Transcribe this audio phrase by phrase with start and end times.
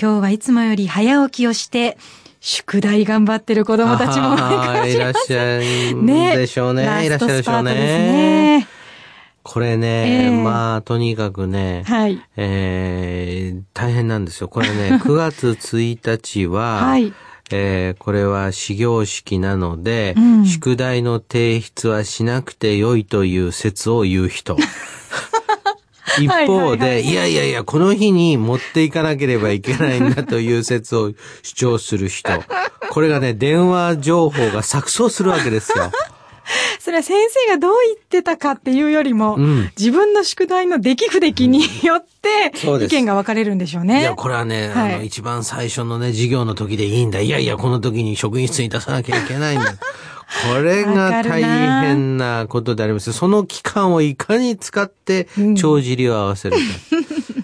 [0.00, 1.96] 今日はいつもより早起きをして、
[2.40, 4.38] 宿題頑張ってる子供たちもい
[4.98, 6.86] らっしゃるでしょうね。
[6.86, 8.68] ねいらっしゃるでしょうね。
[9.42, 14.48] これね、えー、まあ、とにかくね、はい、えー、大変なんですよ。
[14.48, 17.12] これね、 9月1日は、はい、
[17.50, 24.56] えー、これは始業式なので、うん、宿題の提出はしなくてよいという説を言う人。
[26.18, 32.30] 一方で、いやいやいや、この日に持っていかなければいけないんだという説を主張する人。
[32.90, 35.90] これがね、電話情報が錯綜するわけですよ。
[36.78, 42.52] それは先生がどう言ってたかっていうよりも、うん、自分の宿題の出来不出来によって、
[42.84, 44.00] 意見が分かれるんでしょうね。
[44.00, 47.20] いや、これはね、はい、あの、一番最初のね、授業の時でいいんだ。
[47.20, 49.74] いやいや、この時に職員室に出さなきゃいけないんだ。
[50.52, 53.12] これが大変なことであります。
[53.12, 56.62] その期間をいかに使って帳尻を合わせるか。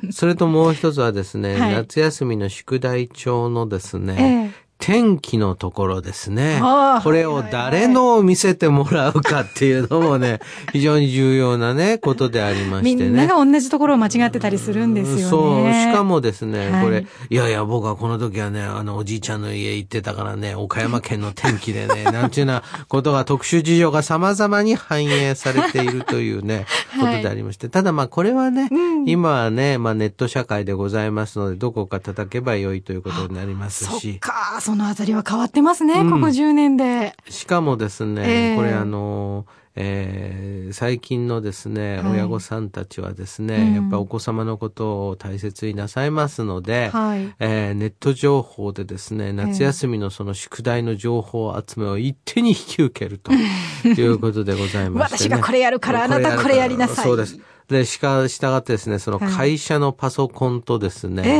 [0.04, 6.60] うん、それともう一つはですね、はい、夏休みの宿題帳のですね、ええ天気のところですね。
[7.02, 10.40] これを誰のを見せてもらうかっていうのもね、
[10.72, 13.04] 非常に重要なね、ことでありましてね。
[13.04, 15.22] みんなが同じところを間違ってたりするんですよね。
[15.22, 15.72] そう。
[15.72, 26.64] しかもですね、はい、これ、いやいや、僕はこの時はね、あの、おじいちゃんの家行ってたからね、岡山県の天気でね、 なんちゅうなことが特殊事情が様々に反映されているというね、
[26.98, 27.68] ことでありまして。
[27.68, 34.12] ただまあ、これはね、うん、今はね、まあ、ネット社会でございますので、どこか叩けばよいということになりますし。
[34.12, 37.16] そっか、そのあたりは変わってますね、うん、ここ10年で。
[37.28, 57.04] しかもですね、えー、これあの、えー、最近のですね、はい、親御さんたちはですね、うん、やっぱお子様のことを大切になさいますので、はい、えー、ネット情報でですね、夏休みのその宿題の情報集めを一手に引き受けるということでございます、ね、 私がこれやるからあなたこれやりなさい。
[57.04, 57.40] そうです。
[57.70, 61.30] で、しか、従ってですね、その会社のパソコンとですね、はい、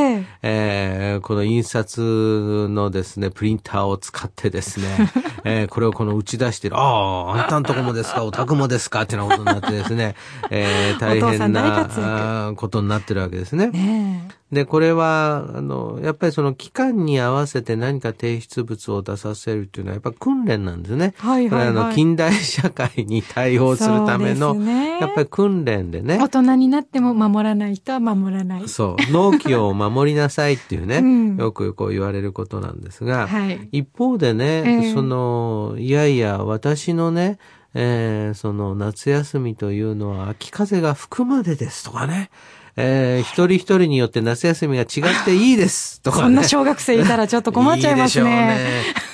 [0.42, 1.10] え。
[1.12, 5.10] えー、この印刷のですね、プリンターを使ってですね、
[5.44, 10.14] えー、これをこの打ち出してる、ああ、あんたんとこもですか、お宅もですか、ってなことになってですね、
[10.50, 13.68] えー、 大変なことになってるわけですね。
[13.68, 21.15] ねで、これは、あの、やっぱりその期間に合わせて何か提出物を出させるっていうのはやっぱ訓練なんですね。
[21.19, 26.19] はいはい、はい、これあの、近代社会に対応するための、ね、やっぱり訓練でね。
[26.19, 28.69] 大人になっても守らない人は守らない。
[28.69, 29.12] そう。
[29.12, 37.39] 納期を守りなさいっていうね、うん、よくこう言われることなんですが、はい、一方でね、えー、その、いやいや、私のね、
[37.75, 42.31] えー、その夏休みというのは秋風が吹くまでですとかね。
[42.80, 48.30] えー、一人一人によって夏休みが違っていいですとか、ね、 そんな小学生いたらちょっと困っちゃいますね。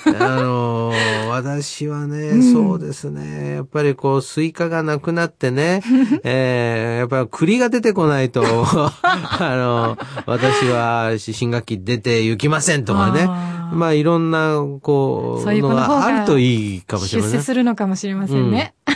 [0.06, 0.16] いいね。
[0.20, 3.54] あのー、私はね、うん、そうですね。
[3.54, 5.82] やっぱりこう、スイカがなくなってね、
[6.22, 8.92] えー、やっぱり栗が出てこないと、あ
[9.56, 13.28] のー、私は新学期出て行きませんとかね。
[13.72, 17.38] まあいろんな、こう、そういうのがあるといいかもしれません。
[17.38, 18.74] 出世するのかもしれませんね。
[18.86, 18.94] うん、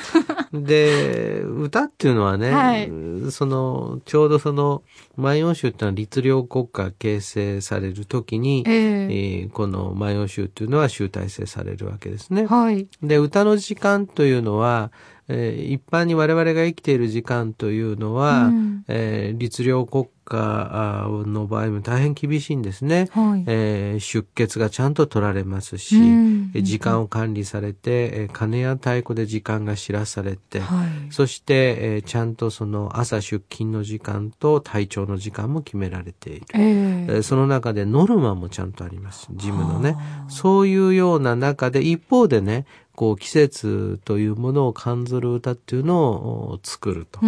[0.53, 2.91] で、歌っていうのはね、はい、
[3.31, 4.83] その、ちょうどその、
[5.17, 12.47] 万葉集っていうのは律令国家形成されるときに、えー、えー、この万葉集っていうのは集大成されるわけですね。
[12.47, 12.89] はい。
[13.01, 14.91] で、歌の時間というのは、
[15.33, 23.09] えー、一般に我々が生きている時間というのは、うん、えー、律令国家の場合も大変厳しいんですね。
[23.13, 36.47] はい、えー、出血がちゃんと取られますし、うん、時間を管理されて、鐘や太鼓で時間が知らされて、はい、そして、えー、ちゃんとその朝出勤の時間と体調の時間も決められている。
[36.55, 39.29] えー、その中でノルマもちゃんとあります。
[39.33, 39.97] 事務のね。
[40.29, 42.67] そういうような中で、一方でね、
[43.01, 47.21] こう季節というものを感ずる歌っていうのを作ると。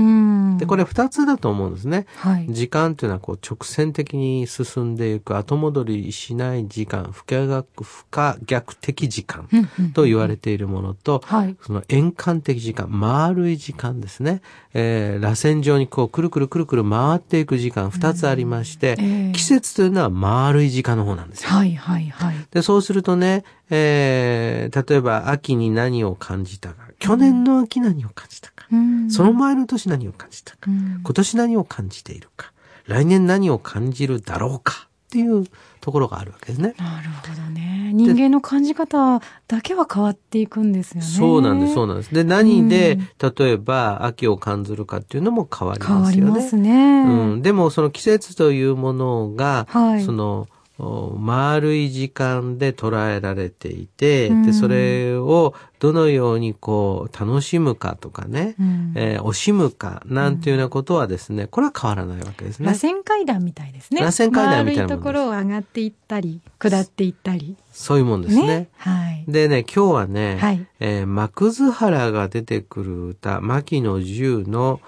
[0.58, 2.04] で、これ二つだと思うんですね。
[2.16, 9.48] はい、時間というのはこう直線的に進んでいく後戻りしない時間、不可逆不可逆的時間
[9.94, 11.22] と言われているものと、
[11.62, 14.42] その円環的時間、丸い時間ですね。
[14.74, 21.48] えー、螺旋状にこうくるくるくるくる回っていく時間二つありまして、えー、季節というのは丸い時間の方なんですよ。
[21.48, 22.34] はいはいはい。
[22.50, 32.52] で、そうするとね、えー、例えば秋に何を感じたか、去年の秋何を感じたか、うん、その前の年何を感じたか、うん、今年何を感じているか、
[32.86, 35.46] 来年何を感じるだろうか、っていう
[35.80, 36.74] ところがあるわけですね。
[36.78, 37.92] なるほどね。
[37.94, 41.06] 人間の感じ方だけは変わっていくんですよね。
[41.06, 42.14] そうなんです、そうなんです。
[42.14, 46.02] で、何で、うん、例えば秋を感じるかっていうのも変わりますよね。
[46.02, 47.02] 変わりますね。
[47.02, 47.42] うん。
[47.42, 50.46] でもその季節というものが、はい、その、
[50.78, 62.66] 丸い時間で捉えられていて、うん、で、それをどのようにこう楽しむかとかね、うん、えー、惜しむかなんていうようなことはですね、これは変わらないわけですね。
[62.66, 64.00] 螺旋階段みたいですね。
[64.00, 67.56] 螺旋階段みたいな丸いところを上がっていったり、下っていったり。
[67.72, 68.46] そういうもんですね。
[68.46, 69.24] ねはい。
[69.28, 74.80] でね、今日はね、はい、えー、幕津原が出てくる歌、牧野十の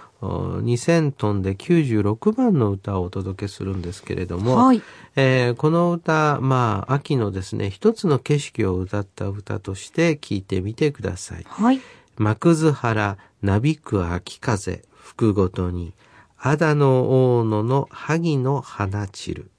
[0.62, 4.82] 2000トンで96番の歌をお届けするんですけれども、はい、
[5.16, 11.44] えー、この歌、まあ、秋のですね、一つの景色を歌った歌として聴いてみてください。
[11.46, 11.80] はい。
[12.16, 15.94] 幕津原、なびく秋風、吹くごとに、
[16.38, 19.50] ada の大野の萩の花散る。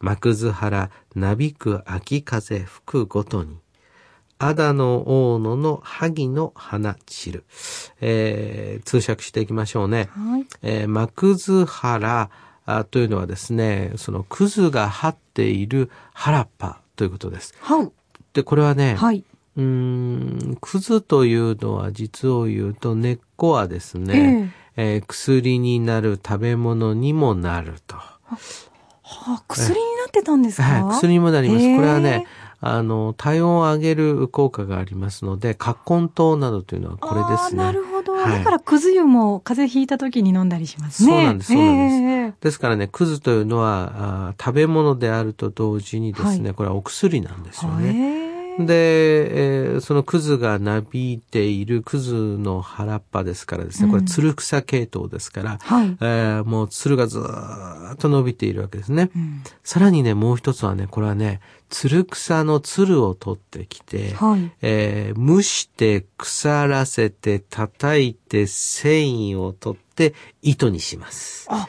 [0.00, 3.61] 幕津原、なびく秋風吹くごとに、
[4.38, 7.44] ada の大野の萩の花散る。
[8.00, 10.08] えー、通訳していきましょうね。
[10.12, 10.46] はい。
[10.62, 12.30] えー、幕津原
[12.90, 17.54] というのはですね、そのクズが張っている原っぱということです。
[17.60, 17.90] はい。
[18.32, 19.24] で、これはね、はい。
[19.54, 27.96] うん、クズというのは実を言うと根っこはですね、えー、えー、薬になる食べ物にもなると。
[27.96, 28.38] は
[29.02, 31.76] あ、薬になってたんですか、はい、薬にもなります。
[31.76, 32.26] これはね、
[32.64, 37.62] あの、体温を上げる効果がありますので、葛根湯などというのはこれですね。
[37.64, 38.12] なるほど。
[38.12, 41.12] はい、だから、くず湯も風邪ひいた時に飲んだりしますね。
[41.12, 41.94] そうなんです、そうなんです。
[41.96, 48.31] えー、ですからね、くずというのはあ、食べ物であると同時にですね、はい、これはお薬なんですよね。
[48.58, 59.10] で、えー、そのクズがなびいているクズの原っぱですからですね、これ、つる草系統ですから、はい、えー、もうつるがずーっと伸びているわけですね。
[59.14, 71.46] うん、さらにね、もう一つはね、これはね、つる草のつるを取ってきて、はい、えー、蒸して腐らせて叩いて繊維を取って糸にします。
[71.50, 71.68] あ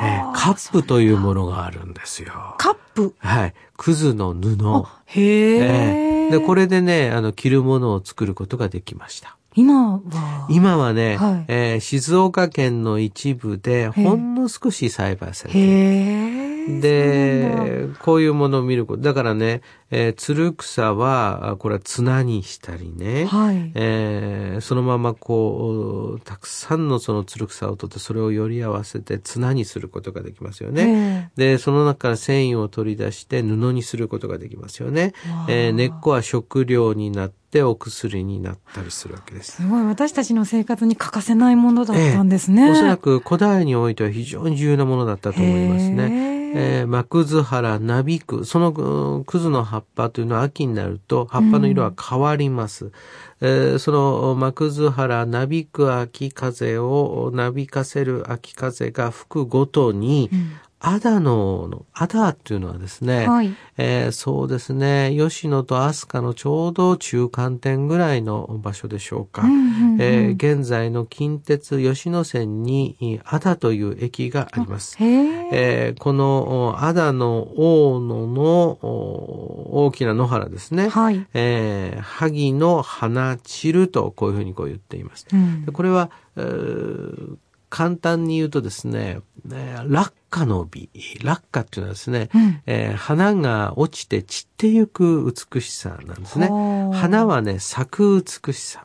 [0.00, 2.54] えー、カップというものがあるんですよ。
[2.58, 3.14] カップ？
[3.18, 3.54] はい。
[3.76, 4.84] クズの布。
[5.06, 9.36] へえー、で、これでね、あの、着るものを作ることができました。
[9.56, 10.46] 今は？
[10.50, 16.53] 今はね、はい、えー、静岡県の一部でほんの少し栽培されている。
[16.68, 19.02] で、こういうものを見ること。
[19.02, 31.30] だからね、えー、つる草は、これは綱にしたりね、はい、えー、そのままこう、たくさんのそのつる草を取って、それをより合わせて綱にすることができますよね。
[31.36, 35.12] で、その中から繊維を取り出して布にすることができますよね。
[35.48, 39.62] えー、根っこは食料になって、お薬になったりするわけです。
[39.62, 42.66] すごい、私たちの生活に欠かせないものだったんですね。
[42.66, 46.33] えー、おそらく古代においては非常に重要なものだったと思いますね。
[46.54, 52.86] えー、マクズハラ、ナビク、そのクズの葉っぱというのは秋になると葉っぱの色は変わります。
[52.86, 52.92] うん、
[53.40, 60.52] えー、そのマクズハラ、なびく秋風をなびかせる秋風が吹くごとに、うん
[60.86, 69.42] アダノの、アダっていうのはですね、はい、えー、そうですね、吉野と飛鳥のちょうど中間点ぐらいの場所でしょうか。
[69.42, 74.98] うんうんうん、えー、現在の近鉄吉野線にアダという駅があります。
[75.00, 80.88] えー、このアダの大野の大きな野原ですね。
[80.88, 85.26] はい、えー、萩の花散るとこういうふうにこう言っています。
[85.32, 87.36] うん、これは、えー
[87.74, 89.18] 簡単に言うとですね、
[89.52, 89.92] えー、
[90.34, 90.90] 落下の美。
[91.22, 96.48] 落下っていうのはですね、うん、えー、花が落ちて散ってゆく美しさなんですね。
[96.92, 98.84] 花はね、咲く美しさ。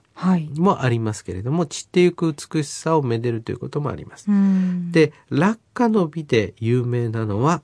[0.57, 4.27] もありますけれども、はい、散ってゆく美しさをめでるということもあります。
[4.91, 7.63] で、落下の美で有名なのは、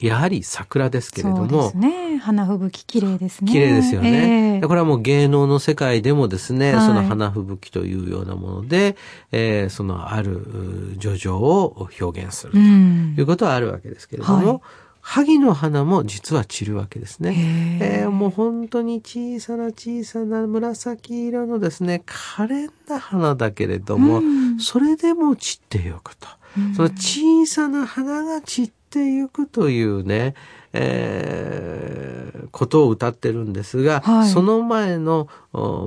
[0.00, 1.48] やはり桜ですけれども。
[1.48, 2.16] そうですね。
[2.18, 3.52] 花吹雪綺麗ですね。
[3.52, 4.56] 綺麗ですよね。
[4.56, 8.96] えー、これはもう芸能の世界でもですね、はい、その花吹雪というようなもので、
[9.30, 14.60] えー、そのある叙情を表現するということはあるわけですけれども、はい
[15.02, 17.78] 萩の花も実は散るわけですね。
[17.80, 26.28] えー、もう本当に小さな小さな紫色のですね、可憐な花だけれども、うん、それでも散ってゆくと。
[26.76, 30.34] その小さな花が散ってゆくというね、
[30.72, 35.28] えー、ことを歌ってるんですが、はい、その前の、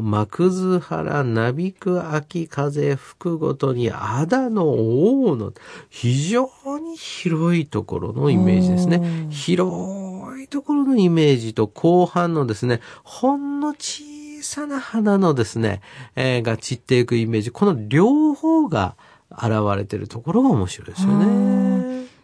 [0.01, 5.53] 幕津原なびく秋風吹くごとに、あだの王の、
[5.89, 6.49] 非常
[6.81, 9.27] に広いところのイメージですね。
[9.29, 14.03] 広いところのイメージと後半のですね、ほんの小
[14.41, 15.81] さな花のですね、
[16.15, 18.95] えー、が散っていくイメージ、この両方が
[19.31, 21.82] 現れてるところが面白いですよね。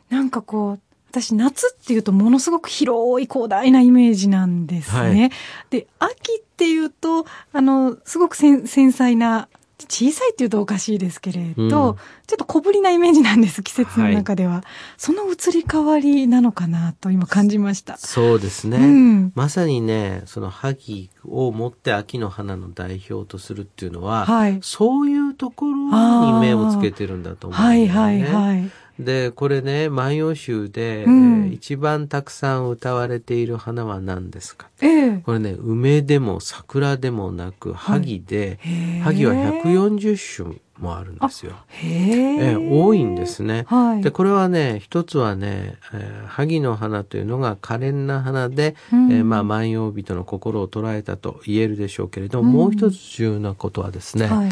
[0.10, 0.80] なんかこう、
[1.12, 5.22] 私、夏っていうとものすごく広い広大なイメージなんですね。
[5.22, 5.32] はい、
[5.72, 9.50] で、秋っていうと、あの、すごく繊細な
[9.88, 11.96] 小さいっていうとおかしいですけれど、うん、ちょっ
[12.38, 14.56] と小ぶりなイメージなんです、季節の中では。
[14.56, 14.64] はい、
[14.98, 17.98] その移り変わりなのかなと今感じました。
[17.98, 18.78] そうですね。
[18.78, 27.88] うん、まさにね、その萩を持って秋の花の代表とするっていうのは、はい、そういうところに目をつけてるんだと思うんだよね。
[27.88, 28.72] はいはいはい。
[29.00, 38.60] で、これね、万葉集で、うん、えー、一番たくさん歌われている花は何ですか、えー、これね、梅でも桜でもなく、萩で、
[39.02, 41.54] はい、萩は140種もあるんですよ。
[41.82, 43.66] えー、多いんですね。
[43.68, 54.50] はい、で、これはね、一つはね、えー、萩の花というのが可憐な花で、うん、えー、まあ、万葉人の心を捉えたと言えるでしょうけれども、うん、もう一つ重要なことはですね、はい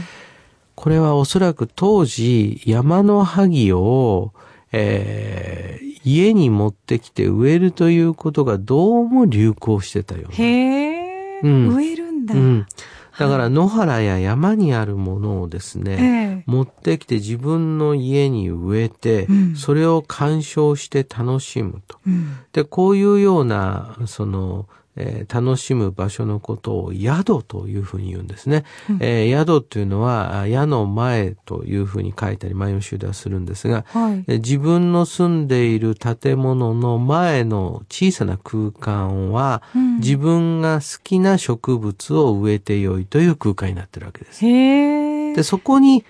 [0.78, 4.32] これはおそらく当時山の萩を、
[4.72, 10.36] えー、家に持ってきて植えるということがどうも流行してたよ、ね。
[10.36, 12.36] へえ、うん、植えるんだ。
[12.36, 12.68] うん。
[13.18, 21.98] だから野原や山にあるものをですね、持ってきて自分の家に植えて、うん、それを鑑賞して楽しむと。
[22.06, 24.68] うん、で、こういうような、その、
[24.98, 28.64] えー、楽しむ場所のことを宿というふうに言うんですね。
[28.90, 44.42] うん、えー、宿というのは矢の前というふうに書いたり万葉集ではするんですが、はい、自分の住んでいる建物の前の小さな空間は、うん、自分が好きな植物を植えてよいという空間になってるわけです。
[44.42, 46.04] でそこに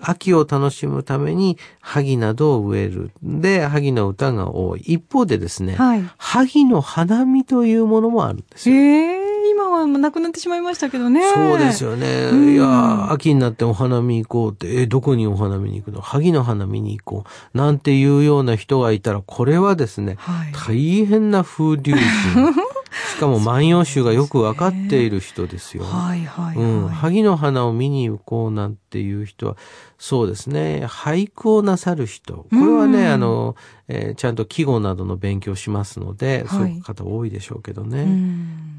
[0.00, 3.10] 秋を楽しむために萩などを植える。
[3.22, 4.80] で、萩の歌が多い。
[4.80, 8.76] 一方でですね、はい、萩の花見というものもあるんですよ。
[8.76, 11.22] えー今はなくなってしまいましたけどね。
[11.32, 12.28] そうですよね。
[12.30, 16.02] うん、いや、秋になってお花見行こうって、え、どこにお花見に行くの？
[16.02, 17.24] 萩の花見に行こ
[17.54, 17.56] う。
[17.56, 21.96] なんていうような人がいたら、これはですね、はい、大変な風流人。
[23.14, 25.84] しかも万葉集がよくわかっている人ですよ。
[25.84, 26.88] はいはい、はい、うん。
[26.88, 29.56] 萩の花を見に行こうなんていう人は、
[29.98, 30.84] そうですね。
[30.86, 32.34] 俳句をなさる人。
[32.34, 33.56] これはね、あの、
[33.88, 38.06] えー、ちゃんと季語などの勉強しますので、はい、そういう方多いでしょうけどね。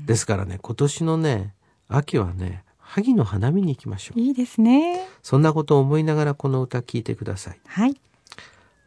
[0.05, 1.53] ですからね、今年のね、
[1.87, 4.19] 秋はね、萩の花見に行きましょう。
[4.19, 5.05] いいですね。
[5.21, 7.59] そんなことを思いながらこの歌聞いてください。
[7.65, 7.99] はい。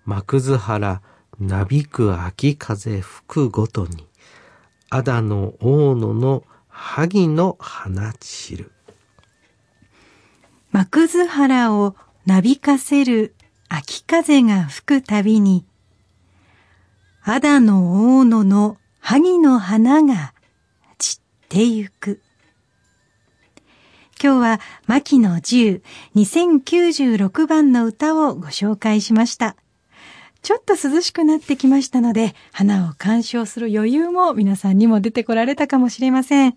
[0.05, 1.03] 幕津原、
[1.39, 4.07] なびく秋風吹くごとに、
[4.93, 8.73] アダの大野の萩の花散る。
[10.73, 11.95] 幕津原を
[12.27, 13.37] なびかせる
[13.69, 15.65] 秋風が吹くたびに、
[17.23, 20.35] アダの大野の萩の花が
[20.99, 22.21] 散ってゆく。
[24.21, 25.83] 今日は牧野十
[26.17, 29.55] 2096番の歌をご紹介しました。
[30.43, 36.57] ちょっと涼しくなってきましたので、花を鑑賞する余裕も皆さんにも出てこられたかもしれません。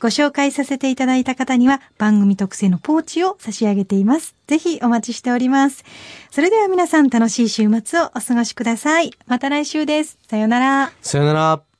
[0.00, 4.36] ご紹介させていただいた方には番組特製のポーチを差し上げています。
[4.46, 5.82] ぜひお待ちしております。
[6.30, 9.12] それでは皆さん楽しい週末をお過ごしください。
[9.26, 10.18] また来週です。
[10.28, 10.92] さよなら。
[11.00, 11.73] さよなら。